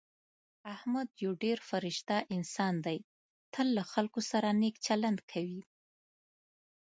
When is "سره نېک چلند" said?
4.31-5.19